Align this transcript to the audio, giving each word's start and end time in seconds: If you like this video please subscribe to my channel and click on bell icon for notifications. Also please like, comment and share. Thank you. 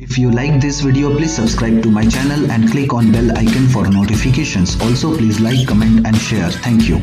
If 0.00 0.16
you 0.16 0.30
like 0.30 0.60
this 0.60 0.80
video 0.80 1.10
please 1.16 1.34
subscribe 1.34 1.82
to 1.82 1.90
my 1.90 2.06
channel 2.06 2.52
and 2.52 2.70
click 2.70 2.94
on 2.94 3.10
bell 3.10 3.36
icon 3.36 3.66
for 3.66 3.88
notifications. 3.88 4.80
Also 4.80 5.16
please 5.16 5.40
like, 5.40 5.66
comment 5.66 6.06
and 6.06 6.16
share. 6.16 6.50
Thank 6.50 6.88
you. 6.88 7.02